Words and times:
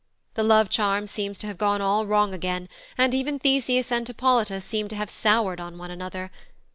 The 0.33 0.41
love 0.41 0.67
charm 0.67 1.05
seems 1.05 1.37
to 1.37 1.45
have 1.45 1.59
gone 1.59 1.79
all 1.79 2.07
wrong 2.07 2.33
again, 2.33 2.69
and 2.97 3.13
even 3.13 3.37
Theseus 3.37 3.91
and 3.91 4.07
Hippolyta 4.07 4.59
seem 4.59 4.87
to 4.87 4.95
have 4.95 5.11
soured 5.11 5.59
on 5.59 5.77
one 5.77 5.91
another. 5.91 6.31